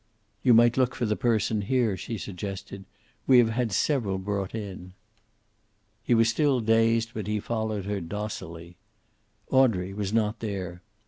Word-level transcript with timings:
"You 0.41 0.55
might 0.55 0.77
look 0.77 0.95
for 0.95 1.05
the 1.05 1.15
person 1.15 1.61
here," 1.61 1.95
she 1.95 2.17
suggested. 2.17 2.85
"We 3.27 3.37
have 3.37 3.49
had 3.51 3.71
several 3.71 4.17
brought 4.17 4.55
in." 4.55 4.93
He 6.03 6.15
was 6.15 6.27
still 6.27 6.59
dazed, 6.59 7.11
but 7.13 7.27
he 7.27 7.39
followed 7.39 7.85
her 7.85 8.01
docilely. 8.01 8.77
Audrey 9.51 9.93
was 9.93 10.11
not 10.11 10.39
there. 10.39 10.81